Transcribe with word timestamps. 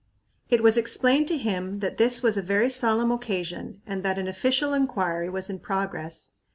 It 0.49 0.63
was 0.63 0.77
explained 0.77 1.27
to 1.27 1.37
him 1.37 1.77
that 1.81 1.97
this 1.97 2.23
was 2.23 2.35
a 2.35 2.41
very 2.41 2.71
solemn 2.71 3.11
occasion 3.11 3.83
and 3.85 4.01
that 4.01 4.17
an 4.17 4.27
official 4.27 4.73
inquiry 4.73 5.29
was 5.29 5.47
in 5.47 5.59
progress. 5.59 6.37